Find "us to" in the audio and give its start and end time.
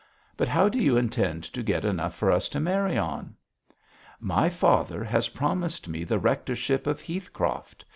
2.31-2.59